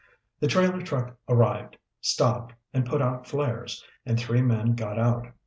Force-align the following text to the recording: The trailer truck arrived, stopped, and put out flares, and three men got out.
The 0.39 0.47
trailer 0.47 0.81
truck 0.81 1.15
arrived, 1.29 1.77
stopped, 1.99 2.55
and 2.73 2.87
put 2.87 3.03
out 3.03 3.27
flares, 3.27 3.85
and 4.03 4.19
three 4.19 4.41
men 4.41 4.73
got 4.73 4.97
out. 4.97 5.27